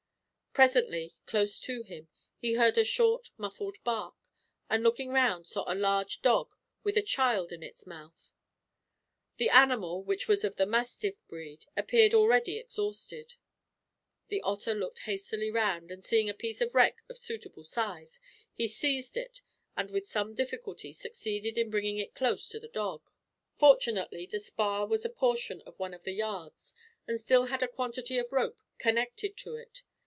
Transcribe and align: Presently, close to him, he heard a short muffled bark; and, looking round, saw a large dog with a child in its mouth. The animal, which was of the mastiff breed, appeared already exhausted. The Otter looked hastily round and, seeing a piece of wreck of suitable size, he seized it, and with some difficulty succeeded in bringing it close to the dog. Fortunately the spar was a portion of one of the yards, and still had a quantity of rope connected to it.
Presently, 0.53 1.13
close 1.27 1.61
to 1.61 1.81
him, 1.83 2.09
he 2.37 2.55
heard 2.55 2.77
a 2.77 2.83
short 2.83 3.29
muffled 3.37 3.77
bark; 3.85 4.15
and, 4.69 4.83
looking 4.83 5.07
round, 5.11 5.47
saw 5.47 5.63
a 5.65 5.71
large 5.73 6.21
dog 6.21 6.53
with 6.83 6.97
a 6.97 7.01
child 7.01 7.53
in 7.53 7.63
its 7.63 7.87
mouth. 7.87 8.33
The 9.37 9.49
animal, 9.49 10.03
which 10.03 10.27
was 10.27 10.43
of 10.43 10.57
the 10.57 10.65
mastiff 10.65 11.15
breed, 11.29 11.67
appeared 11.77 12.13
already 12.13 12.57
exhausted. 12.57 13.35
The 14.27 14.41
Otter 14.41 14.75
looked 14.75 14.99
hastily 15.03 15.49
round 15.49 15.89
and, 15.89 16.03
seeing 16.03 16.29
a 16.29 16.33
piece 16.33 16.59
of 16.59 16.75
wreck 16.75 16.97
of 17.07 17.17
suitable 17.17 17.63
size, 17.63 18.19
he 18.53 18.67
seized 18.67 19.15
it, 19.15 19.41
and 19.77 19.89
with 19.89 20.05
some 20.05 20.33
difficulty 20.35 20.91
succeeded 20.91 21.57
in 21.57 21.69
bringing 21.69 21.97
it 21.97 22.13
close 22.13 22.49
to 22.49 22.59
the 22.59 22.67
dog. 22.67 23.09
Fortunately 23.57 24.25
the 24.25 24.37
spar 24.37 24.85
was 24.85 25.05
a 25.05 25.09
portion 25.09 25.61
of 25.61 25.79
one 25.79 25.93
of 25.93 26.03
the 26.03 26.11
yards, 26.11 26.73
and 27.07 27.21
still 27.21 27.45
had 27.45 27.63
a 27.63 27.69
quantity 27.69 28.17
of 28.17 28.33
rope 28.33 28.59
connected 28.79 29.37
to 29.37 29.55
it. 29.55 29.83